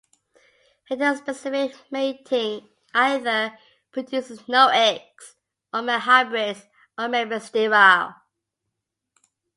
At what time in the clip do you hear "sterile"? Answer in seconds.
7.39-8.15